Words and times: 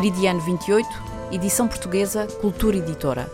Meridiano 0.00 0.40
28, 0.40 0.88
edição 1.30 1.68
portuguesa, 1.68 2.26
Cultura 2.26 2.78
Editora. 2.78 3.30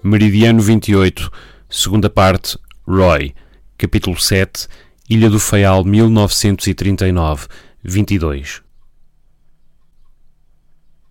Meridiano 0.00 0.60
28, 0.62 1.28
segunda 1.68 2.08
parte, 2.08 2.56
Roy, 2.86 3.34
capítulo 3.76 4.16
7, 4.16 4.68
Ilha 5.10 5.28
do 5.28 5.40
Faial, 5.40 5.82
1939, 5.82 7.48
22. 7.82 8.62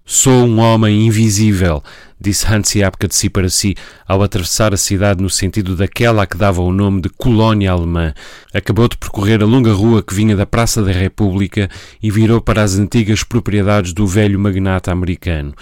Sou 0.05 0.45
um 0.45 0.61
homem 0.61 1.05
invisível, 1.05 1.83
disse 2.19 2.45
Hansi 2.47 2.83
Apka 2.83 3.07
de 3.07 3.15
si 3.15 3.29
para 3.29 3.49
si, 3.49 3.75
ao 4.07 4.21
atravessar 4.21 4.73
a 4.73 4.77
cidade 4.77 5.21
no 5.21 5.29
sentido 5.29 5.75
daquela 5.75 6.23
a 6.23 6.25
que 6.25 6.37
dava 6.37 6.61
o 6.61 6.71
nome 6.71 7.01
de 7.01 7.09
colónia 7.09 7.71
alemã. 7.71 8.13
Acabou 8.53 8.87
de 8.87 8.97
percorrer 8.97 9.41
a 9.41 9.45
longa 9.45 9.73
rua 9.73 10.03
que 10.03 10.13
vinha 10.13 10.35
da 10.35 10.45
Praça 10.45 10.81
da 10.81 10.91
República 10.91 11.69
e 12.01 12.11
virou 12.11 12.41
para 12.41 12.61
as 12.61 12.77
antigas 12.77 13.23
propriedades 13.23 13.93
do 13.93 14.05
velho 14.07 14.39
magnata 14.39 14.91
americano. 14.91 15.53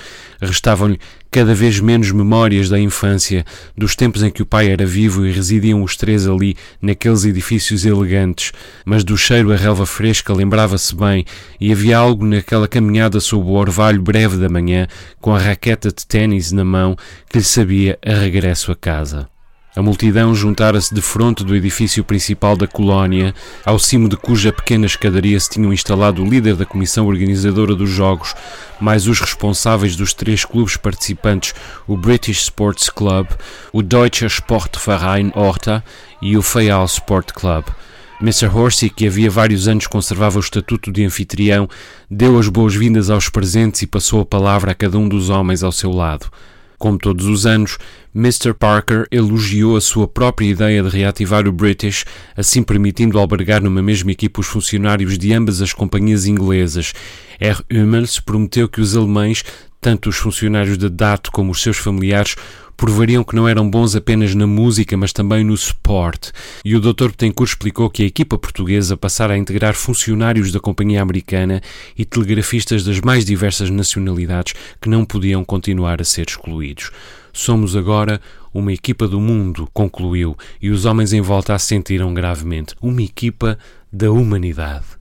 Restavam-lhe 0.42 1.00
cada 1.32 1.56
vez 1.56 1.80
menos 1.80 2.12
memórias 2.12 2.68
da 2.68 2.78
infância, 2.78 3.46
dos 3.76 3.96
tempos 3.96 4.22
em 4.22 4.30
que 4.30 4.42
o 4.42 4.46
pai 4.46 4.70
era 4.70 4.86
vivo 4.86 5.26
e 5.26 5.32
residiam 5.32 5.82
os 5.82 5.96
três 5.96 6.28
ali, 6.28 6.58
naqueles 6.82 7.24
edifícios 7.24 7.86
elegantes, 7.86 8.52
mas 8.84 9.06
do 9.06 9.18
cheiro 9.18 9.54
a 9.54 9.56
relva 9.56 9.86
fresca 9.86 10.34
lembrava-se 10.34 10.94
bem, 10.94 11.26
e 11.58 11.72
havia 11.72 11.98
algo 11.98 12.26
naquela 12.26 12.68
caminhada 12.68 13.22
sob 13.22 13.50
o 13.50 13.54
orvalho 13.54 14.02
breve 14.02 14.36
da 14.36 14.50
manhã, 14.50 14.88
com 15.22 15.34
a 15.34 15.40
raqueta 15.40 15.88
de 15.88 16.06
ténis 16.06 16.51
na 16.54 16.64
mão, 16.64 16.96
que 17.30 17.38
lhe 17.38 17.44
sabia 17.44 17.98
a 18.06 18.14
regresso 18.14 18.72
a 18.72 18.76
casa. 18.76 19.30
A 19.74 19.82
multidão 19.82 20.36
juntara-se 20.36 20.94
de 20.94 21.02
fronte 21.02 21.46
do 21.46 21.56
edifício 21.56 22.04
principal 22.04 22.58
da 22.58 22.68
colónia, 22.68 23.34
ao 23.66 23.80
cimo 23.80 24.10
de 24.10 24.18
cuja 24.18 24.52
pequena 24.52 24.86
escadaria 24.86 25.40
se 25.40 25.50
tinham 25.50 25.72
instalado 25.72 26.22
o 26.22 26.30
líder 26.30 26.58
da 26.58 26.66
comissão 26.66 27.08
organizadora 27.08 27.74
dos 27.74 27.90
Jogos, 27.90 28.36
mais 28.82 29.08
os 29.08 29.22
responsáveis 29.22 29.96
dos 29.96 30.14
três 30.14 30.44
clubes 30.44 30.76
participantes, 30.76 31.56
o 31.88 31.96
British 31.96 32.42
Sports 32.42 32.90
Club, 32.90 33.28
o 33.72 33.82
Deutscher 33.82 34.28
Sportverein 34.28 35.32
Horta 35.34 35.82
e 36.22 36.36
o 36.36 36.42
Fayal 36.42 36.84
Sport 36.84 37.32
Club. 37.32 37.64
Mr. 38.22 38.48
Horsey, 38.48 38.90
que 38.90 39.08
havia 39.08 39.32
vários 39.32 39.70
anos 39.70 39.88
conservava 39.88 40.38
o 40.38 40.42
estatuto 40.42 40.92
de 40.92 41.06
anfitrião, 41.06 41.70
deu 42.10 42.38
as 42.38 42.50
boas-vindas 42.50 43.10
aos 43.10 43.30
presentes 43.30 43.82
e 43.84 43.88
passou 43.88 44.20
a 44.20 44.26
palavra 44.26 44.74
a 44.74 44.76
cada 44.76 44.98
um 44.98 45.08
dos 45.08 45.30
homens 45.30 45.64
ao 45.64 45.72
seu 45.72 45.92
lado. 45.92 46.30
Como 46.82 46.98
todos 46.98 47.28
os 47.28 47.46
anos, 47.46 47.78
Mr. 48.16 48.56
Parker 48.56 49.06
elogiou 49.12 49.78
a 49.78 49.82
sua 49.82 50.08
própria 50.08 50.48
ideia 50.48 50.82
de 50.82 50.90
reativar 50.90 51.48
o 51.48 51.52
British, 51.52 52.06
assim 52.36 52.64
permitindo 52.64 53.20
albergar 53.20 53.62
numa 53.62 53.84
mesma 53.84 54.12
equipa 54.12 54.42
os 54.42 54.48
funcionários 54.48 55.16
de 55.16 55.32
ambas 55.32 55.62
as 55.62 55.74
companhias 55.74 56.26
inglesas. 56.26 56.92
R. 57.40 57.64
Hummels 57.72 58.20
prometeu 58.20 58.68
que 58.68 58.82
os 58.82 58.98
alemães, 58.98 59.44
tanto 59.80 60.10
os 60.10 60.18
funcionários 60.18 60.76
da 60.76 60.88
DAT 60.88 61.30
como 61.32 61.52
os 61.52 61.62
seus 61.62 61.78
familiares, 61.78 62.36
provariam 62.82 63.24
que 63.24 63.36
não 63.36 63.48
eram 63.48 63.70
bons 63.70 63.96
apenas 63.96 64.34
na 64.34 64.48
música, 64.48 64.98
mas 64.98 65.14
também 65.14 65.44
no 65.44 65.54
sport. 65.54 66.32
E 66.66 66.76
o 66.76 66.80
Dr. 66.80 67.10
Betancourt 67.10 67.52
explicou 67.52 67.92
que 67.92 68.02
a 68.02 68.08
equipa 68.08 68.40
portuguesa 68.40 68.98
passara 68.98 69.36
a 69.36 69.38
integrar 69.38 69.76
funcionários 69.76 70.52
da 70.52 70.60
companhia 70.60 71.00
americana 71.00 71.62
e 71.96 72.04
telegrafistas 72.04 72.84
das 72.84 73.00
mais 73.00 73.24
diversas 73.24 73.70
nacionalidades 73.70 74.56
que 74.82 74.90
não 74.90 75.06
podiam 75.06 75.46
continuar 75.46 76.02
a 76.02 76.04
ser 76.04 76.26
excluídos. 76.28 76.90
Somos 77.32 77.76
agora 77.76 78.20
uma 78.52 78.74
equipa 78.74 79.08
do 79.08 79.22
mundo, 79.22 79.70
concluiu, 79.72 80.36
e 80.60 80.72
os 80.72 80.84
homens 80.84 81.14
em 81.14 81.22
volta 81.22 81.54
a 81.54 81.60
sentiram 81.60 82.12
gravemente. 82.16 82.74
Uma 82.82 83.04
equipa 83.04 83.60
da 83.94 84.12
humanidade. 84.12 85.01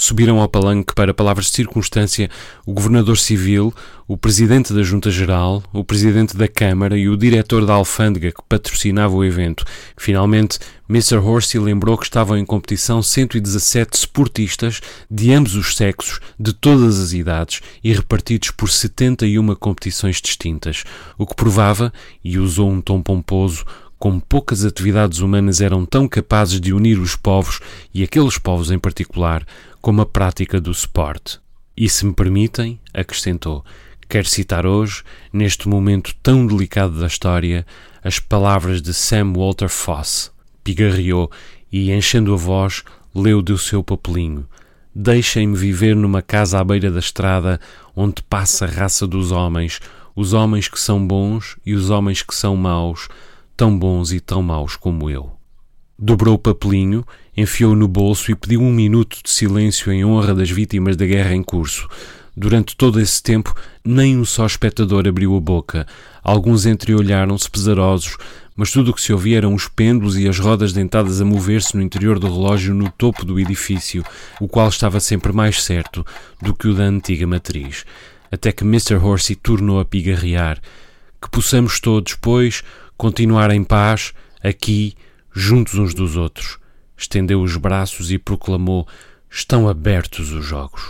Subiram 0.00 0.38
ao 0.38 0.48
palanque 0.48 0.94
para 0.94 1.12
palavras 1.12 1.46
de 1.46 1.52
circunstância 1.52 2.30
o 2.64 2.72
governador 2.72 3.18
civil, 3.18 3.74
o 4.06 4.16
presidente 4.16 4.72
da 4.72 4.80
Junta 4.80 5.10
Geral, 5.10 5.60
o 5.72 5.82
presidente 5.82 6.36
da 6.36 6.46
Câmara 6.46 6.96
e 6.96 7.08
o 7.08 7.16
diretor 7.16 7.66
da 7.66 7.74
alfândega 7.74 8.30
que 8.30 8.40
patrocinava 8.48 9.16
o 9.16 9.24
evento. 9.24 9.64
Finalmente, 9.96 10.60
Mr. 10.88 11.16
Horsey 11.16 11.60
lembrou 11.60 11.98
que 11.98 12.04
estavam 12.04 12.38
em 12.38 12.44
competição 12.44 13.02
117 13.02 13.98
esportistas 13.98 14.80
de 15.10 15.32
ambos 15.32 15.56
os 15.56 15.74
sexos, 15.74 16.20
de 16.38 16.52
todas 16.52 17.00
as 17.00 17.12
idades 17.12 17.60
e 17.82 17.92
repartidos 17.92 18.52
por 18.52 18.70
71 18.70 19.52
competições 19.56 20.20
distintas, 20.20 20.84
o 21.18 21.26
que 21.26 21.34
provava, 21.34 21.92
e 22.22 22.38
usou 22.38 22.70
um 22.70 22.80
tom 22.80 23.02
pomposo, 23.02 23.64
como 23.98 24.20
poucas 24.20 24.64
atividades 24.64 25.18
humanas 25.18 25.60
eram 25.60 25.84
tão 25.84 26.06
capazes 26.06 26.60
de 26.60 26.72
unir 26.72 26.98
os 26.98 27.16
povos, 27.16 27.60
e 27.92 28.02
aqueles 28.02 28.38
povos 28.38 28.70
em 28.70 28.78
particular, 28.78 29.44
como 29.80 30.00
a 30.00 30.06
prática 30.06 30.60
do 30.60 30.70
esporte. 30.70 31.40
E 31.76 31.88
se 31.88 32.06
me 32.06 32.12
permitem, 32.12 32.80
acrescentou, 32.94 33.64
quero 34.08 34.28
citar 34.28 34.66
hoje, 34.66 35.02
neste 35.32 35.68
momento 35.68 36.14
tão 36.22 36.46
delicado 36.46 36.98
da 36.98 37.06
história, 37.06 37.66
as 38.02 38.18
palavras 38.18 38.80
de 38.80 38.94
Sam 38.94 39.32
Walter 39.34 39.68
Foss. 39.68 40.30
Pigarreou 40.62 41.30
e, 41.70 41.92
enchendo 41.92 42.32
a 42.32 42.36
voz, 42.36 42.82
leu 43.14 43.42
do 43.42 43.58
seu 43.58 43.82
papelinho. 43.82 44.46
Deixem-me 44.94 45.56
viver 45.56 45.94
numa 45.94 46.22
casa 46.22 46.58
à 46.58 46.64
beira 46.64 46.90
da 46.90 46.98
estrada 46.98 47.60
onde 47.94 48.22
passa 48.22 48.64
a 48.64 48.68
raça 48.68 49.06
dos 49.06 49.30
homens, 49.30 49.80
os 50.14 50.32
homens 50.32 50.68
que 50.68 50.80
são 50.80 51.06
bons 51.06 51.56
e 51.64 51.74
os 51.74 51.90
homens 51.90 52.22
que 52.22 52.34
são 52.34 52.56
maus, 52.56 53.08
tão 53.58 53.76
bons 53.76 54.12
e 54.12 54.20
tão 54.20 54.40
maus 54.40 54.76
como 54.76 55.10
eu. 55.10 55.32
Dobrou 55.98 56.36
o 56.36 56.38
papelinho, 56.38 57.04
enfiou-o 57.36 57.74
no 57.74 57.88
bolso 57.88 58.30
e 58.30 58.36
pediu 58.36 58.62
um 58.62 58.72
minuto 58.72 59.18
de 59.20 59.28
silêncio 59.28 59.90
em 59.90 60.04
honra 60.04 60.32
das 60.32 60.48
vítimas 60.48 60.96
da 60.96 61.04
guerra 61.04 61.34
em 61.34 61.42
curso. 61.42 61.88
Durante 62.36 62.76
todo 62.76 63.00
esse 63.00 63.20
tempo, 63.20 63.52
nem 63.84 64.16
um 64.16 64.24
só 64.24 64.46
espectador 64.46 65.08
abriu 65.08 65.36
a 65.36 65.40
boca. 65.40 65.88
Alguns 66.22 66.66
entreolharam-se 66.66 67.50
pesarosos, 67.50 68.16
mas 68.54 68.70
tudo 68.70 68.92
o 68.92 68.94
que 68.94 69.02
se 69.02 69.12
ouvia 69.12 69.38
eram 69.38 69.52
os 69.52 69.66
pêndulos 69.66 70.16
e 70.16 70.28
as 70.28 70.38
rodas 70.38 70.72
dentadas 70.72 71.20
a 71.20 71.24
mover-se 71.24 71.76
no 71.76 71.82
interior 71.82 72.20
do 72.20 72.28
relógio 72.28 72.72
no 72.72 72.88
topo 72.92 73.24
do 73.24 73.40
edifício, 73.40 74.04
o 74.40 74.46
qual 74.46 74.68
estava 74.68 75.00
sempre 75.00 75.32
mais 75.32 75.64
certo 75.64 76.06
do 76.40 76.54
que 76.54 76.68
o 76.68 76.74
da 76.74 76.84
antiga 76.84 77.26
matriz. 77.26 77.84
Até 78.30 78.52
que 78.52 78.62
Mr. 78.62 78.94
Horsey 78.94 79.34
tornou 79.34 79.80
a 79.80 79.84
pigarrear. 79.84 80.60
Que 81.20 81.28
possamos 81.28 81.80
todos, 81.80 82.14
pois, 82.14 82.62
continuar 82.98 83.52
em 83.52 83.62
paz, 83.62 84.12
aqui, 84.42 84.94
juntos 85.32 85.74
uns 85.74 85.94
dos 85.94 86.16
outros. 86.16 86.58
Estendeu 86.96 87.40
os 87.40 87.56
braços 87.56 88.10
e 88.10 88.18
proclamou: 88.18 88.86
Estão 89.30 89.68
abertos 89.68 90.32
os 90.32 90.44
jogos. 90.44 90.82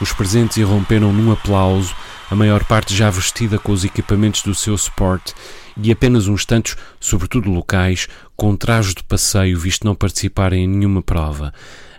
Os 0.00 0.12
presentes 0.12 0.56
irromperam 0.56 1.12
num 1.12 1.32
aplauso, 1.32 1.94
a 2.30 2.34
maior 2.34 2.64
parte 2.64 2.94
já 2.94 3.08
vestida 3.08 3.58
com 3.58 3.72
os 3.72 3.84
equipamentos 3.84 4.42
do 4.42 4.54
seu 4.54 4.74
sport, 4.74 5.32
e 5.76 5.92
apenas 5.92 6.26
uns 6.26 6.44
tantos, 6.44 6.76
sobretudo 6.98 7.48
locais, 7.48 8.08
com 8.36 8.56
traje 8.56 8.94
de 8.94 9.04
passeio, 9.04 9.58
visto 9.58 9.84
não 9.84 9.94
participarem 9.94 10.64
em 10.64 10.68
nenhuma 10.68 11.02
prova. 11.02 11.54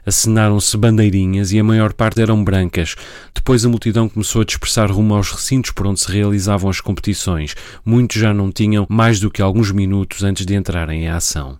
Acenaram-se 0.06 0.75
bandeirinhas 0.78 1.51
e 1.51 1.60
a 1.60 1.63
maior 1.63 1.94
parte 1.94 2.22
eram 2.22 2.44
brancas. 2.44 2.96
Depois 3.34 3.66
a 3.66 3.69
multidão 3.69 4.07
começou 4.10 4.42
a 4.42 4.46
dispersar 4.46 4.92
rumo 4.92 5.16
aos 5.16 5.31
recintos 5.31 5.72
por 5.72 5.88
onde 5.88 6.00
se 6.00 6.12
realizavam 6.12 6.69
as 6.69 6.81
competições. 6.81 7.56
Muitos 7.86 8.19
já 8.19 8.34
não 8.34 8.51
tinham 8.51 8.86
mais 8.90 9.19
do 9.19 9.30
que 9.30 9.42
alguns 9.42 9.72
minutos 9.72 10.24
antes 10.24 10.46
de 10.46 10.56
entrarem 10.56 11.04
em 11.04 11.10
ação. 11.10 11.60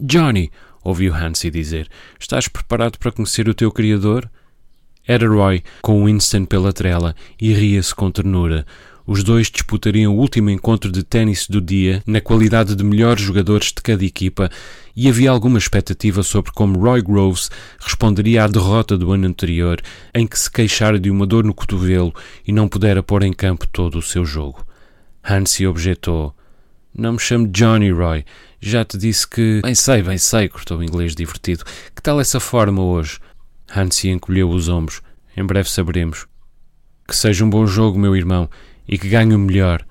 Johnny, 0.00 0.50
ouviu 0.82 1.14
Hansi 1.14 1.50
dizer, 1.50 1.88
estás 2.18 2.48
preparado 2.48 2.98
para 2.98 3.12
conhecer 3.12 3.48
o 3.48 3.54
teu 3.54 3.70
criador? 3.70 4.30
Era 5.06 5.28
Roy, 5.28 5.62
com 5.82 6.04
Winston 6.04 6.44
pela 6.44 6.72
trela, 6.72 7.16
e 7.40 7.52
ria-se 7.52 7.94
com 7.94 8.10
ternura. 8.10 8.66
Os 9.12 9.24
dois 9.24 9.50
disputariam 9.50 10.14
o 10.14 10.18
último 10.20 10.50
encontro 10.50 10.92
de 10.92 11.02
ténis 11.02 11.48
do 11.48 11.60
dia 11.60 12.00
na 12.06 12.20
qualidade 12.20 12.76
de 12.76 12.84
melhores 12.84 13.20
jogadores 13.20 13.72
de 13.72 13.82
cada 13.82 14.04
equipa 14.04 14.48
e 14.94 15.08
havia 15.08 15.32
alguma 15.32 15.58
expectativa 15.58 16.22
sobre 16.22 16.52
como 16.52 16.78
Roy 16.78 17.02
Groves 17.02 17.50
responderia 17.80 18.44
à 18.44 18.46
derrota 18.46 18.96
do 18.96 19.10
ano 19.10 19.26
anterior, 19.26 19.80
em 20.14 20.28
que 20.28 20.38
se 20.38 20.48
queixara 20.48 20.96
de 20.96 21.10
uma 21.10 21.26
dor 21.26 21.42
no 21.42 21.52
cotovelo 21.52 22.14
e 22.46 22.52
não 22.52 22.68
pudera 22.68 23.02
pôr 23.02 23.24
em 23.24 23.32
campo 23.32 23.66
todo 23.66 23.98
o 23.98 24.02
seu 24.02 24.24
jogo. 24.24 24.64
Hansi 25.28 25.66
objetou: 25.66 26.32
Não 26.94 27.14
me 27.14 27.18
chamo 27.18 27.48
Johnny 27.48 27.90
Roy. 27.90 28.24
Já 28.60 28.84
te 28.84 28.96
disse 28.96 29.26
que. 29.26 29.60
Bem 29.60 29.74
sei, 29.74 30.04
bem 30.04 30.18
sei, 30.18 30.48
cortou 30.48 30.78
o 30.78 30.84
inglês 30.84 31.16
divertido. 31.16 31.64
Que 31.96 32.00
tal 32.00 32.20
essa 32.20 32.38
forma 32.38 32.80
hoje? 32.80 33.18
Hansi 33.74 34.08
encolheu 34.08 34.50
os 34.50 34.68
ombros. 34.68 35.02
Em 35.36 35.44
breve 35.44 35.68
saberemos. 35.68 36.28
Que 37.08 37.16
seja 37.16 37.44
um 37.44 37.50
bom 37.50 37.66
jogo, 37.66 37.98
meu 37.98 38.14
irmão 38.14 38.48
e 38.90 38.98
que 38.98 39.08
ganhe 39.08 39.34
o 39.34 39.38
melhor. 39.38 39.86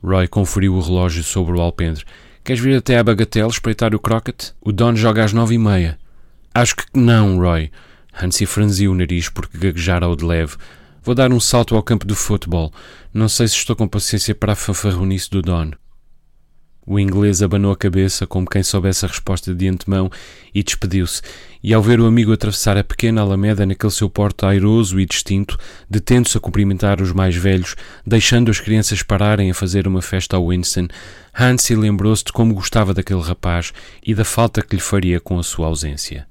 Roy 0.00 0.28
conferiu 0.28 0.74
o 0.74 0.80
relógio 0.80 1.24
sobre 1.24 1.56
o 1.56 1.60
alpendre. 1.60 2.04
Queres 2.44 2.62
vir 2.62 2.76
até 2.76 2.96
à 2.96 3.02
Bagatelle 3.02 3.50
espreitar 3.50 3.92
o 3.92 3.98
croquet? 3.98 4.54
O 4.60 4.70
Don 4.70 4.94
joga 4.94 5.24
às 5.24 5.32
nove 5.32 5.56
e 5.56 5.58
meia. 5.58 5.98
Acho 6.54 6.76
que 6.76 6.84
não, 6.94 7.38
Roy. 7.40 7.72
Hansi 8.22 8.46
franziu 8.46 8.92
o 8.92 8.94
nariz 8.94 9.28
porque 9.28 9.58
gaguejara 9.58 10.06
ao 10.06 10.14
de 10.14 10.24
leve. 10.24 10.54
Vou 11.02 11.14
dar 11.14 11.32
um 11.32 11.40
salto 11.40 11.74
ao 11.74 11.82
campo 11.82 12.06
do 12.06 12.14
futebol. 12.14 12.72
Não 13.12 13.28
sei 13.28 13.48
se 13.48 13.56
estou 13.56 13.74
com 13.74 13.88
paciência 13.88 14.34
para 14.34 14.52
a 14.52 14.56
fanfarronice 14.56 15.28
do 15.28 15.42
Don. 15.42 15.72
O 16.86 17.00
inglês 17.00 17.42
abanou 17.42 17.72
a 17.72 17.76
cabeça 17.76 18.28
como 18.28 18.48
quem 18.48 18.62
soubesse 18.62 19.04
a 19.04 19.08
resposta 19.08 19.52
de 19.52 19.66
antemão 19.66 20.08
e 20.54 20.62
despediu-se, 20.62 21.20
e 21.60 21.74
ao 21.74 21.82
ver 21.82 21.98
o 21.98 22.06
amigo 22.06 22.32
atravessar 22.32 22.76
a 22.76 22.84
pequena 22.84 23.22
alameda 23.22 23.66
naquele 23.66 23.90
seu 23.90 24.08
porto 24.08 24.46
airoso 24.46 25.00
e 25.00 25.04
distinto, 25.04 25.58
detendo-se 25.90 26.38
a 26.38 26.40
cumprimentar 26.40 27.02
os 27.02 27.12
mais 27.12 27.34
velhos, 27.34 27.74
deixando 28.06 28.52
as 28.52 28.60
crianças 28.60 29.02
pararem 29.02 29.50
a 29.50 29.54
fazer 29.54 29.88
uma 29.88 30.00
festa 30.00 30.36
ao 30.36 30.48
Winston, 30.48 30.86
Hansi 31.36 31.74
lembrou-se 31.74 32.22
de 32.22 32.32
como 32.32 32.54
gostava 32.54 32.94
daquele 32.94 33.20
rapaz 33.20 33.72
e 34.04 34.14
da 34.14 34.24
falta 34.24 34.62
que 34.62 34.76
lhe 34.76 34.82
faria 34.82 35.18
com 35.18 35.40
a 35.40 35.42
sua 35.42 35.66
ausência. 35.66 36.24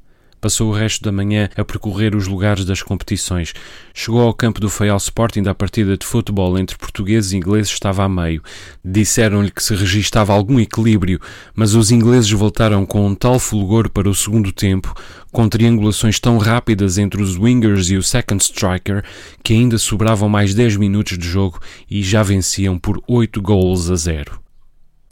Passou 0.45 0.69
o 0.69 0.73
resto 0.73 1.03
da 1.03 1.11
manhã 1.11 1.49
a 1.57 1.65
percorrer 1.65 2.15
os 2.15 2.27
lugares 2.27 2.63
das 2.65 2.83
competições. 2.83 3.51
Chegou 3.95 4.21
ao 4.21 4.31
campo 4.31 4.61
do 4.61 4.69
Feial 4.69 4.97
Sporting 4.97 5.41
da 5.41 5.55
partida 5.55 5.97
de 5.97 6.05
futebol 6.05 6.55
entre 6.59 6.77
portugueses 6.77 7.31
e 7.31 7.37
ingleses 7.37 7.71
estava 7.71 8.03
a 8.03 8.07
meio. 8.07 8.43
Disseram-lhe 8.85 9.49
que 9.49 9.63
se 9.63 9.73
registava 9.73 10.33
algum 10.33 10.59
equilíbrio, 10.59 11.19
mas 11.55 11.73
os 11.73 11.89
ingleses 11.89 12.29
voltaram 12.29 12.85
com 12.85 13.07
um 13.07 13.15
tal 13.15 13.39
fulgor 13.39 13.89
para 13.89 14.07
o 14.07 14.13
segundo 14.13 14.51
tempo, 14.51 14.93
com 15.31 15.49
triangulações 15.49 16.19
tão 16.19 16.37
rápidas 16.37 16.99
entre 16.99 17.23
os 17.23 17.35
wingers 17.35 17.89
e 17.89 17.97
o 17.97 18.03
second 18.03 18.39
striker, 18.39 19.03
que 19.43 19.51
ainda 19.51 19.79
sobravam 19.79 20.29
mais 20.29 20.53
10 20.53 20.77
minutos 20.77 21.17
de 21.17 21.27
jogo 21.27 21.59
e 21.89 22.03
já 22.03 22.21
venciam 22.21 22.77
por 22.77 23.01
8 23.07 23.41
gols 23.41 23.89
a 23.89 23.95
0. 23.95 24.44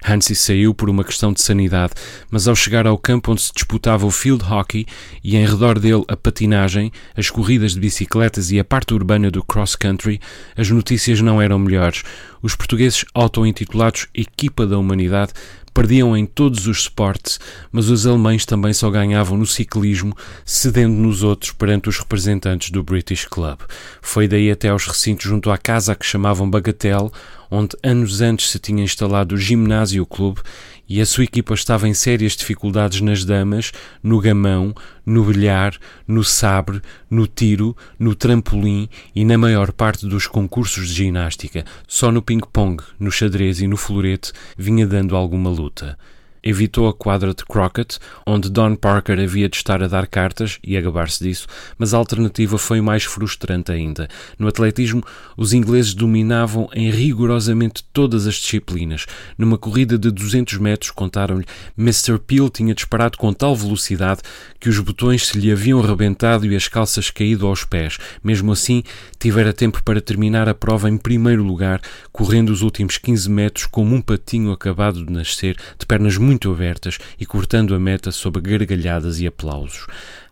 Hansi 0.06 0.36
saiu 0.36 0.74
por 0.74 0.90
uma 0.90 1.04
questão 1.04 1.32
de 1.32 1.42
sanidade, 1.42 1.94
mas 2.30 2.48
ao 2.48 2.56
chegar 2.56 2.86
ao 2.86 2.98
campo 2.98 3.32
onde 3.32 3.42
se 3.42 3.54
disputava 3.54 4.06
o 4.06 4.12
field 4.12 4.44
hockey 4.44 4.86
e 5.24 5.36
em 5.36 5.46
redor 5.46 5.80
dele 5.80 6.04
a 6.08 6.16
patinagem, 6.16 6.92
as 7.16 7.30
corridas 7.30 7.74
de 7.74 7.80
bicicletas 7.80 8.52
e 8.52 8.60
a 8.60 8.64
parte 8.64 8.94
urbana 8.94 9.32
do 9.32 9.44
cross 9.44 9.76
country, 9.76 10.20
as 10.58 10.70
notícias 10.70 11.22
não 11.22 11.42
eram 11.42 11.58
melhores. 11.60 12.04
Os 12.42 12.56
portugueses 12.56 13.06
auto-intitulados 13.14 14.08
Equipa 14.14 14.68
da 14.68 14.78
Humanidade 14.78 15.34
perdiam 15.74 16.16
em 16.16 16.26
todos 16.26 16.68
os 16.68 16.82
esportes, 16.82 17.40
mas 17.72 17.90
os 17.90 18.06
alemães 18.06 18.46
também 18.46 18.74
só 18.74 18.90
ganhavam 18.90 19.38
no 19.38 19.46
ciclismo, 19.46 20.16
cedendo 20.46 20.94
nos 20.94 21.24
outros 21.24 21.52
perante 21.52 21.90
os 21.90 21.98
representantes 21.98 22.70
do 22.70 22.84
British 22.84 23.26
Club. 23.26 23.60
Foi 24.02 24.28
daí 24.28 24.52
até 24.52 24.70
aos 24.70 24.86
recintos 24.86 25.26
junto 25.26 25.50
à 25.50 25.58
casa 25.58 25.96
que 25.96 26.06
chamavam 26.06 26.50
Bagatelle, 26.50 27.10
onde 27.56 27.78
anos 27.84 28.20
antes 28.20 28.50
se 28.50 28.58
tinha 28.58 28.84
instalado 28.84 29.36
o 29.36 29.38
Ginásio 29.38 30.08
Clube 30.08 30.42
e 30.90 31.00
a 31.00 31.06
sua 31.06 31.24
equipa 31.24 31.54
estava 31.54 31.88
em 31.88 31.94
sérias 31.94 32.36
dificuldades 32.36 33.00
nas 33.00 33.24
damas, 33.24 33.72
no 34.02 34.20
gamão, 34.20 34.74
no 35.06 35.24
bilhar, 35.24 35.78
no 36.08 36.24
sabre, 36.24 36.82
no 37.08 37.28
tiro, 37.28 37.78
no 38.00 38.16
trampolim 38.16 38.90
e 39.16 39.24
na 39.24 39.38
maior 39.38 39.72
parte 39.72 40.08
dos 40.08 40.26
concursos 40.26 40.88
de 40.88 40.96
ginástica. 40.96 41.64
Só 41.88 42.12
no 42.12 42.24
ping-pong, 42.24 42.84
no 43.00 43.12
xadrez 43.12 43.62
e 43.62 43.68
no 43.68 43.78
florete 43.78 44.34
vinha 44.58 44.88
dando 44.88 45.16
alguma 45.16 45.52
luta. 45.52 45.96
Evitou 46.44 46.90
a 46.90 46.94
quadra 46.94 47.34
de 47.34 47.46
croquet, 47.46 47.98
onde 48.28 48.50
Don 48.50 48.76
Parker 48.76 49.18
havia 49.18 49.48
de 49.48 49.56
estar 49.56 49.82
a 49.82 49.88
dar 49.88 50.08
cartas 50.08 50.60
e 50.62 50.76
a 50.76 50.82
gabar-se 50.82 51.24
disso, 51.24 51.48
mas 51.78 51.94
a 51.94 51.98
alternativa 51.98 52.58
foi 52.58 52.82
mais 52.82 53.06
frustrante 53.06 53.72
ainda. 53.72 54.10
No 54.38 54.48
atletismo, 54.50 55.02
os 55.38 55.54
ingleses 55.54 55.94
dominavam 55.94 56.70
em 56.74 56.90
rigorosamente 56.90 57.84
todas 57.94 58.28
as 58.28 58.36
disciplinas. 58.36 59.06
Numa 59.38 59.58
corrida 59.58 59.98
de 59.98 60.12
200 60.12 60.58
metros, 60.58 60.92
contaram-lhe, 60.92 61.46
Mr. 61.78 62.20
Peel 62.20 62.50
tinha 62.50 62.76
disparado 62.76 63.18
com 63.18 63.32
tal 63.32 63.56
velocidade 63.56 64.22
que 64.60 64.68
os 64.68 64.80
botões 64.80 65.28
se 65.28 65.40
lhe 65.40 65.50
haviam 65.50 65.80
rebentado 65.80 66.46
e 66.46 66.56
as 66.56 66.68
calças 66.68 67.10
caído 67.10 67.48
aos 67.48 67.64
pés. 67.64 67.98
Mesmo 68.22 68.52
assim, 68.52 68.84
tivera 69.18 69.54
tempo 69.54 69.82
para 69.82 70.02
terminar 70.02 70.50
a 70.50 70.54
prova 70.54 70.90
em 70.90 70.98
primeiro 70.98 71.44
lugar, 71.44 71.80
correndo 72.12 72.50
os 72.50 72.62
últimos 72.62 72.98
15 72.98 73.30
metros 73.30 73.66
como 73.66 73.96
um 73.96 74.02
patinho 74.02 74.52
acabado 74.52 75.06
de 75.06 75.12
nascer, 75.12 75.56
de 75.80 75.86
pernas 75.86 76.18
muito 76.18 76.33
muito 76.34 76.52
abertas 76.52 76.98
e 77.20 77.28
cortando 77.28 77.76
a 77.76 77.80
meta 77.80 78.12
sob 78.12 78.42
gargalhadas 78.42 79.20
e 79.20 79.28
aplausos. 79.28 79.86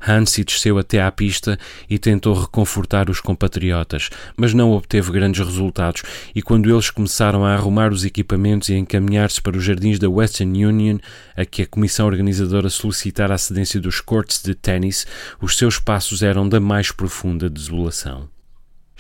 Hansi 0.05 0.43
desceu 0.43 0.79
até 0.79 0.99
à 0.99 1.11
pista 1.11 1.59
e 1.87 1.99
tentou 1.99 2.33
reconfortar 2.33 3.07
os 3.07 3.21
compatriotas, 3.21 4.09
mas 4.35 4.51
não 4.51 4.71
obteve 4.71 5.11
grandes 5.11 5.45
resultados, 5.45 6.01
e 6.33 6.41
quando 6.41 6.71
eles 6.71 6.89
começaram 6.89 7.45
a 7.45 7.53
arrumar 7.53 7.93
os 7.93 8.03
equipamentos 8.03 8.69
e 8.69 8.73
a 8.73 8.79
encaminhar-se 8.79 9.39
para 9.39 9.55
os 9.55 9.63
jardins 9.63 9.99
da 9.99 10.09
Western 10.09 10.65
Union, 10.65 10.97
a 11.37 11.45
que 11.45 11.61
a 11.61 11.67
comissão 11.67 12.07
organizadora 12.07 12.69
solicitara 12.69 13.35
a 13.35 13.37
cedência 13.37 13.79
dos 13.79 14.01
cortes 14.01 14.41
de 14.41 14.55
ténis, 14.55 15.05
os 15.39 15.55
seus 15.55 15.77
passos 15.77 16.23
eram 16.23 16.49
da 16.49 16.59
mais 16.59 16.91
profunda 16.91 17.47
desolação. 17.47 18.27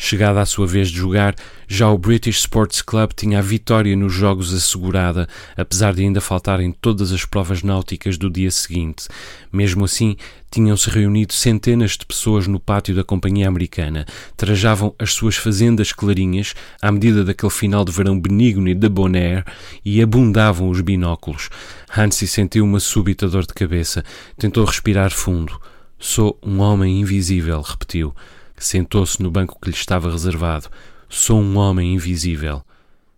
Chegada 0.03 0.41
a 0.41 0.47
sua 0.47 0.65
vez 0.65 0.89
de 0.89 0.97
jogar, 0.97 1.35
já 1.67 1.87
o 1.87 1.95
British 1.95 2.39
Sports 2.39 2.81
Club 2.81 3.11
tinha 3.15 3.37
a 3.37 3.41
vitória 3.41 3.95
nos 3.95 4.11
jogos 4.11 4.51
assegurada, 4.51 5.29
apesar 5.55 5.93
de 5.93 6.01
ainda 6.01 6.19
faltarem 6.19 6.71
todas 6.71 7.11
as 7.11 7.23
provas 7.23 7.61
náuticas 7.61 8.17
do 8.17 8.27
dia 8.27 8.49
seguinte. 8.49 9.07
Mesmo 9.53 9.85
assim, 9.85 10.17
tinham-se 10.49 10.89
reunido 10.89 11.33
centenas 11.33 11.91
de 11.91 12.07
pessoas 12.07 12.47
no 12.47 12.59
pátio 12.59 12.95
da 12.95 13.03
companhia 13.03 13.47
americana, 13.47 14.07
trajavam 14.35 14.95
as 14.97 15.13
suas 15.13 15.35
fazendas 15.35 15.93
clarinhas 15.93 16.55
à 16.81 16.91
medida 16.91 17.23
daquele 17.23 17.51
final 17.51 17.85
de 17.85 17.91
verão 17.91 18.19
benigno 18.19 18.67
e 18.67 18.73
de 18.73 18.89
bonaire 18.89 19.45
e 19.85 20.01
abundavam 20.01 20.67
os 20.67 20.81
binóculos. 20.81 21.47
Hansi 21.95 22.25
sentiu 22.25 22.65
uma 22.65 22.79
súbita 22.79 23.29
dor 23.29 23.45
de 23.45 23.53
cabeça, 23.53 24.03
tentou 24.35 24.65
respirar 24.65 25.11
fundo. 25.11 25.61
Sou 25.99 26.39
um 26.41 26.59
homem 26.59 27.01
invisível, 27.01 27.61
repetiu. 27.61 28.15
Sentou-se 28.61 29.21
no 29.23 29.31
banco 29.31 29.57
que 29.59 29.71
lhe 29.71 29.75
estava 29.75 30.11
reservado. 30.11 30.69
Sou 31.09 31.41
um 31.41 31.57
homem 31.57 31.95
invisível. 31.95 32.61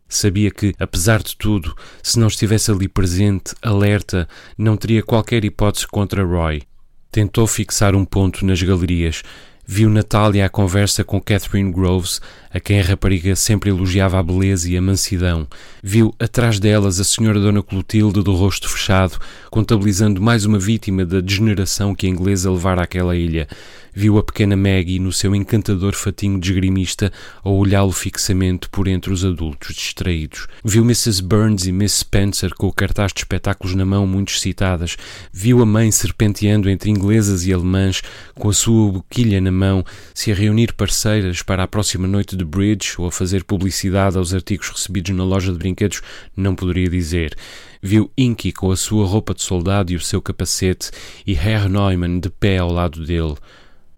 Sabia 0.08 0.50
que, 0.50 0.74
apesar 0.80 1.22
de 1.22 1.36
tudo, 1.36 1.76
se 2.02 2.18
não 2.18 2.28
estivesse 2.28 2.72
ali 2.72 2.88
presente, 2.88 3.54
alerta, 3.62 4.26
não 4.58 4.78
teria 4.78 5.04
qualquer 5.04 5.44
hipótese 5.44 5.86
contra 5.86 6.24
Roy. 6.24 6.64
Tentou 7.12 7.46
fixar 7.46 7.94
um 7.94 8.06
ponto 8.06 8.46
nas 8.46 8.64
galerias, 8.64 9.22
Viu 9.66 9.90
Natália 9.90 10.46
à 10.46 10.50
conversa 10.50 11.06
com 11.06 11.22
Catherine 11.22 11.72
Groves, 11.72 12.20
a 12.54 12.60
quem 12.60 12.82
a 12.82 12.84
rapariga 12.84 13.34
sempre 13.36 13.70
elogiava 13.70 14.20
a 14.20 14.24
beleza 14.24 14.70
e 14.70 14.76
a 14.76 14.82
mansidão. 14.82 15.48
Viu 15.82 16.14
atrás 16.20 16.60
delas 16.60 17.00
a 17.00 17.04
senhora 17.04 17.40
Dona 17.40 17.64
Clotilde 17.64 18.22
do 18.22 18.36
rosto 18.36 18.70
fechado, 18.70 19.18
contabilizando 19.50 20.22
mais 20.22 20.46
uma 20.46 20.60
vítima 20.60 21.06
da 21.06 21.22
degeneração 21.22 21.96
que 21.96 22.06
a 22.06 22.10
inglesa 22.10 22.52
levara 22.52 22.84
àquela 22.84 23.16
ilha. 23.16 23.48
Viu 23.96 24.18
a 24.18 24.24
pequena 24.24 24.56
Maggie 24.56 24.98
no 24.98 25.12
seu 25.12 25.36
encantador 25.36 25.94
fatinho 25.94 26.40
de 26.40 26.50
esgrimista 26.50 27.12
a 27.44 27.50
olhá-lo 27.50 27.92
fixamente 27.92 28.68
por 28.68 28.88
entre 28.88 29.14
os 29.14 29.24
adultos 29.24 29.76
distraídos. 29.76 30.48
Viu 30.66 30.84
Mrs. 30.84 31.22
Burns 31.22 31.68
e 31.68 31.72
Miss 31.72 32.00
Spencer 32.00 32.56
com 32.56 32.68
o 32.68 32.74
cartaz 32.74 33.14
de 33.14 33.20
espetáculos 33.20 33.76
na 33.76 33.86
mão 33.86 34.08
muito 34.08 34.34
excitadas. 34.34 34.98
Viu 35.32 35.62
a 35.62 35.66
mãe 35.66 35.92
serpenteando 35.92 36.70
entre 36.70 36.90
inglesas 36.90 37.46
e 37.46 37.54
alemãs 37.54 38.02
com 38.34 38.50
a 38.50 38.54
sua 38.54 38.92
boquilha 38.94 39.40
na 39.40 39.52
mão, 39.54 39.86
se 40.14 40.32
a 40.32 40.36
reunir 40.36 40.74
parceiras 40.74 41.42
para 41.42 41.64
a 41.64 41.68
próxima 41.68 42.08
noite 42.08 42.36
de 42.36 42.44
bridge 42.44 42.96
ou 42.98 43.08
a 43.08 43.12
fazer 43.12 43.44
publicidade 43.44 44.18
aos 44.18 44.34
artigos 44.34 44.70
recebidos 44.70 45.16
na 45.16 45.24
loja 45.24 45.52
de 45.52 45.58
brinquedos, 45.58 46.02
não 46.36 46.56
poderia 46.56 46.90
dizer. 46.90 47.36
Viu 47.82 48.12
Inky 48.18 48.52
com 48.52 48.72
a 48.72 48.76
sua 48.76 49.06
roupa 49.06 49.34
de 49.34 49.42
soldado 49.42 49.92
e 49.92 49.96
o 49.96 50.00
seu 50.00 50.22
capacete 50.22 50.90
e 51.26 51.34
Herr 51.34 51.70
Neumann 51.70 52.20
de 52.20 52.30
pé 52.30 52.58
ao 52.58 52.72
lado 52.72 53.06
dele. 53.06 53.36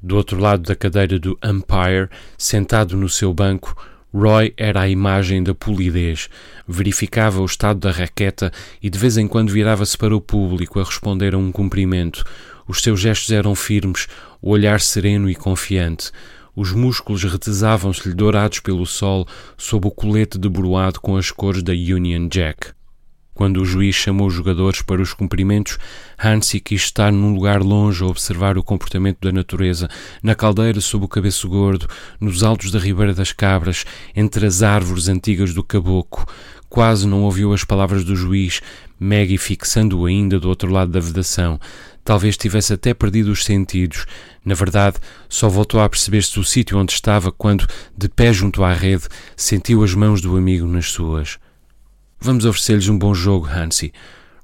Do 0.02 0.16
outro 0.16 0.40
lado 0.40 0.64
da 0.64 0.76
cadeira 0.76 1.18
do 1.18 1.38
Empire, 1.44 2.10
sentado 2.38 2.96
no 2.96 3.10
seu 3.10 3.34
banco, 3.34 3.76
Roy 4.16 4.54
era 4.56 4.82
a 4.82 4.88
imagem 4.88 5.44
da 5.44 5.54
polidez. 5.54 6.30
Verificava 6.66 7.42
o 7.42 7.46
estado 7.46 7.82
da 7.82 7.92
raqueta 7.92 8.52
e 8.82 8.90
de 8.90 8.98
vez 8.98 9.18
em 9.18 9.28
quando 9.28 9.52
virava-se 9.52 9.98
para 9.98 10.16
o 10.16 10.22
público 10.22 10.80
a 10.80 10.84
responder 10.84 11.36
a 11.36 11.38
um 11.38 11.52
cumprimento. 11.52 12.24
Os 12.68 12.82
seus 12.82 13.00
gestos 13.00 13.32
eram 13.32 13.54
firmes, 13.54 14.08
o 14.42 14.50
olhar 14.50 14.82
sereno 14.82 15.30
e 15.30 15.36
confiante. 15.36 16.12
Os 16.56 16.72
músculos 16.72 17.24
retesavam-se-lhe 17.24 18.16
dourados 18.16 18.60
pelo 18.60 18.86
sol 18.86 19.28
sob 19.58 19.88
o 19.88 19.92
colete 19.92 20.38
de 20.38 20.50
broado 20.50 21.02
com 21.02 21.18
as 21.18 21.30
cores 21.30 21.62
da 21.62 21.74
Union 21.74 22.28
Jack. 22.28 22.76
Quando 23.36 23.62
o 23.62 23.66
juiz 23.66 23.94
chamou 23.94 24.28
os 24.28 24.34
jogadores 24.34 24.82
para 24.82 25.02
os 25.02 25.12
cumprimentos, 25.12 25.78
Hansi 26.18 26.62
quis 26.62 26.84
estar 26.84 27.12
num 27.12 27.34
lugar 27.34 27.62
longe 27.62 28.02
a 28.02 28.08
observar 28.08 28.58
o 28.58 28.64
comportamento 28.64 29.18
da 29.20 29.30
natureza, 29.30 29.90
na 30.24 30.34
caldeira 30.34 30.80
sob 30.80 31.04
o 31.04 31.10
cabeço 31.10 31.50
gordo, 31.50 31.86
nos 32.18 32.44
altos 32.44 32.72
da 32.72 32.80
Ribeira 32.80 33.14
das 33.14 33.34
Cabras, 33.34 33.84
entre 34.16 34.46
as 34.46 34.64
árvores 34.64 35.10
antigas 35.10 35.54
do 35.54 35.66
Caboco. 35.66 36.26
Quase 36.76 37.08
não 37.08 37.24
ouviu 37.24 37.54
as 37.54 37.64
palavras 37.64 38.04
do 38.04 38.18
juiz, 38.18 38.60
Maggie 39.00 39.38
fixando-o 39.38 40.06
ainda 40.06 40.42
do 40.42 40.50
outro 40.50 40.70
lado 40.70 40.92
da 40.92 41.00
vedação. 41.00 41.58
Talvez 42.04 42.36
tivesse 42.36 42.74
até 42.74 42.94
perdido 42.94 43.32
os 43.32 43.46
sentidos. 43.46 44.06
Na 44.44 44.56
verdade, 44.56 44.98
só 45.30 45.48
voltou 45.48 45.80
a 45.80 45.88
perceber-se 45.88 46.36
do 46.36 46.44
sítio 46.44 46.78
onde 46.78 46.92
estava 46.92 47.32
quando, 47.32 47.66
de 47.98 48.10
pé 48.10 48.34
junto 48.34 48.62
à 48.62 48.74
rede, 48.74 49.06
sentiu 49.38 49.86
as 49.86 49.94
mãos 49.94 50.20
do 50.20 50.36
amigo 50.36 50.68
nas 50.68 50.92
suas. 50.92 51.40
Vamos 52.20 52.44
oferecer-lhes 52.44 52.90
um 52.90 53.00
bom 53.00 53.14
jogo, 53.14 53.48
Hansi. 53.48 53.94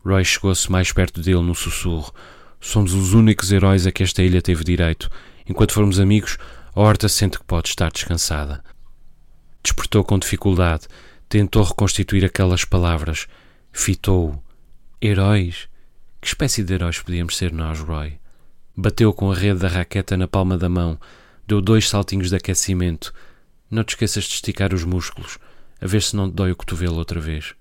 Roy 0.02 0.24
chegou-se 0.24 0.72
mais 0.72 0.90
perto 0.90 1.20
dele 1.20 1.42
num 1.42 1.54
sussurro. 1.54 2.14
Somos 2.62 2.94
os 2.94 3.14
únicos 3.14 3.52
heróis 3.52 3.86
a 3.86 3.92
que 3.92 4.04
esta 4.04 4.24
ilha 4.24 4.42
teve 4.42 4.64
direito. 4.64 5.10
Enquanto 5.46 5.74
formos 5.74 6.00
amigos, 6.00 6.38
a 6.74 6.80
horta 6.80 7.10
sente 7.10 7.38
que 7.38 7.44
pode 7.44 7.68
estar 7.68 7.92
descansada. 7.92 8.64
Despertou 9.62 10.02
com 10.06 10.18
dificuldade. 10.18 10.88
Tentou 11.32 11.64
reconstituir 11.64 12.26
aquelas 12.26 12.66
palavras. 12.66 13.26
Fitou-o. 13.72 14.38
Heróis? 15.02 15.70
Que 16.20 16.28
espécie 16.28 16.62
de 16.62 16.74
heróis 16.74 17.00
podíamos 17.00 17.38
ser 17.38 17.54
nós, 17.54 17.80
Roy? 17.80 18.20
Bateu 18.76 19.14
com 19.14 19.32
a 19.32 19.34
rede 19.34 19.62
da 19.62 19.70
raqueta 19.70 20.18
na 20.18 20.28
palma 20.28 20.58
da 20.58 20.68
mão. 20.68 21.00
Deu 21.48 21.62
dois 21.62 21.88
saltinhos 21.88 22.30
de 22.30 22.36
aquecimento. 22.36 23.14
Não 23.70 23.82
te 23.82 23.92
esqueças 23.92 24.26
de 24.26 24.34
esticar 24.34 24.74
os 24.74 24.84
músculos, 24.84 25.40
a 25.80 25.88
ver 25.88 26.02
se 26.02 26.18
não 26.18 26.30
te 26.30 26.34
dói 26.34 26.52
o 26.52 26.56
cotovelo 26.58 26.98
outra 26.98 27.22
vez. 27.22 27.56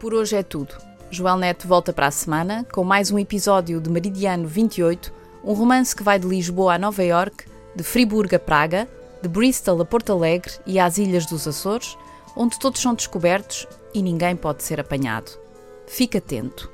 por 0.00 0.12
hoje 0.12 0.34
é 0.34 0.42
tudo. 0.42 0.74
Joel 1.08 1.36
Neto 1.36 1.68
volta 1.68 1.92
para 1.92 2.08
a 2.08 2.10
semana 2.10 2.66
com 2.72 2.82
mais 2.82 3.12
um 3.12 3.18
episódio 3.20 3.80
de 3.80 3.88
Meridiano 3.88 4.48
28, 4.48 5.12
um 5.44 5.52
romance 5.52 5.94
que 5.94 6.02
vai 6.02 6.18
de 6.18 6.26
Lisboa 6.26 6.74
a 6.74 6.78
Nova 6.78 7.04
York, 7.04 7.44
de 7.76 7.84
Friburgo 7.84 8.34
a 8.34 8.40
Praga, 8.40 8.88
de 9.24 9.28
Bristol 9.28 9.80
a 9.80 9.84
Porto 9.84 10.12
Alegre 10.12 10.52
e 10.66 10.78
às 10.78 10.98
Ilhas 10.98 11.26
dos 11.26 11.48
Açores, 11.48 11.98
onde 12.36 12.56
todos 12.58 12.80
são 12.80 12.94
descobertos 12.94 13.66
e 13.94 14.02
ninguém 14.02 14.36
pode 14.36 14.62
ser 14.62 14.78
apanhado. 14.78 15.32
Fique 15.86 16.18
atento. 16.18 16.70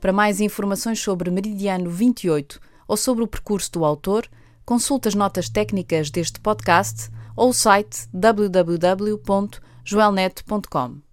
Para 0.00 0.12
mais 0.12 0.40
informações 0.40 1.00
sobre 1.00 1.30
Meridiano 1.30 1.90
28 1.90 2.58
ou 2.86 2.96
sobre 2.96 3.24
o 3.24 3.28
percurso 3.28 3.72
do 3.72 3.84
autor, 3.84 4.26
consulte 4.64 5.08
as 5.08 5.14
notas 5.14 5.50
técnicas 5.50 6.10
deste 6.10 6.40
podcast 6.40 7.10
ou 7.36 7.50
o 7.50 7.54
site 7.54 8.08
www.joelnet.com. 8.14 11.07